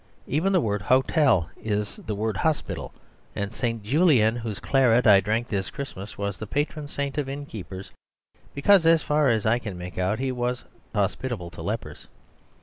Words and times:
Even 0.25 0.51
the 0.51 0.59
word 0.61 0.81
"hotel" 0.81 1.51
is 1.63 1.97
the 1.97 2.15
word 2.15 2.37
hospital. 2.37 2.91
And 3.35 3.53
St. 3.53 3.83
Julien, 3.83 4.35
whose 4.37 4.59
claret 4.59 5.05
I 5.05 5.19
drank 5.19 5.47
this 5.49 5.69
Christmas, 5.69 6.17
was 6.17 6.39
the 6.39 6.47
patron 6.47 6.87
saint 6.87 7.19
of 7.19 7.29
innkeepers, 7.29 7.91
because 8.55 8.87
(as 8.87 9.03
far 9.03 9.27
as 9.29 9.45
I 9.45 9.59
can 9.59 9.77
make 9.77 9.99
out) 9.99 10.17
he 10.17 10.31
was 10.31 10.65
hospitable 10.95 11.51
to 11.51 11.61
lepers. 11.61 12.07